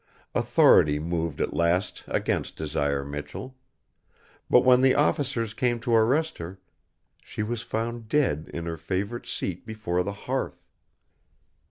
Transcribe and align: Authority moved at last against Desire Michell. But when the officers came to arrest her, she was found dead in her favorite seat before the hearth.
Authority 0.33 0.97
moved 0.97 1.39
at 1.41 1.53
last 1.53 2.03
against 2.07 2.55
Desire 2.55 3.05
Michell. 3.05 3.55
But 4.49 4.61
when 4.61 4.81
the 4.81 4.95
officers 4.95 5.53
came 5.53 5.79
to 5.81 5.93
arrest 5.93 6.39
her, 6.39 6.59
she 7.21 7.43
was 7.43 7.61
found 7.61 8.07
dead 8.07 8.49
in 8.51 8.65
her 8.65 8.77
favorite 8.77 9.27
seat 9.27 9.63
before 9.63 10.01
the 10.01 10.11
hearth. 10.25 10.65